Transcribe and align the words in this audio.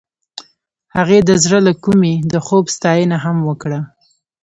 هغې 0.95 1.19
د 1.27 1.31
زړه 1.43 1.59
له 1.67 1.73
کومې 1.83 2.13
د 2.31 2.33
خوب 2.45 2.65
ستاینه 2.75 3.17
هم 3.25 3.37
وکړه. 3.49 3.79